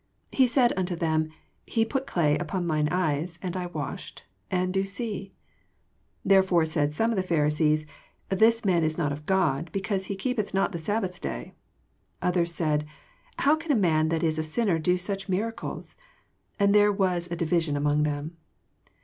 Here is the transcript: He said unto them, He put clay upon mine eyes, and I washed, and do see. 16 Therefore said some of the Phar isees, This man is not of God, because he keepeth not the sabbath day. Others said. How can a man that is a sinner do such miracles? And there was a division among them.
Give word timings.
He 0.31 0.47
said 0.47 0.73
unto 0.75 0.95
them, 0.95 1.29
He 1.67 1.85
put 1.85 2.07
clay 2.07 2.35
upon 2.35 2.65
mine 2.65 2.89
eyes, 2.89 3.37
and 3.43 3.55
I 3.55 3.67
washed, 3.67 4.23
and 4.49 4.73
do 4.73 4.83
see. 4.83 5.25
16 5.25 5.33
Therefore 6.25 6.65
said 6.65 6.95
some 6.95 7.11
of 7.11 7.17
the 7.17 7.21
Phar 7.21 7.45
isees, 7.45 7.85
This 8.27 8.65
man 8.65 8.83
is 8.83 8.97
not 8.97 9.11
of 9.11 9.27
God, 9.27 9.71
because 9.71 10.05
he 10.05 10.15
keepeth 10.15 10.55
not 10.55 10.71
the 10.71 10.79
sabbath 10.79 11.21
day. 11.21 11.53
Others 12.19 12.51
said. 12.51 12.87
How 13.37 13.55
can 13.55 13.71
a 13.71 13.75
man 13.75 14.09
that 14.09 14.23
is 14.23 14.39
a 14.39 14.41
sinner 14.41 14.79
do 14.79 14.97
such 14.97 15.29
miracles? 15.29 15.95
And 16.59 16.73
there 16.73 16.91
was 16.91 17.29
a 17.29 17.35
division 17.35 17.77
among 17.77 18.01
them. 18.01 18.37